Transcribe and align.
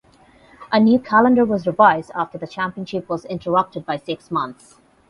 A 0.71 0.79
new 0.79 0.97
calendar 0.97 1.45
was 1.45 1.67
revised 1.67 2.09
after 2.15 2.35
the 2.35 2.47
championship 2.47 3.07
was 3.07 3.23
interrupted 3.25 3.85
by 3.85 3.97
six 3.97 4.31
months. 4.31 4.79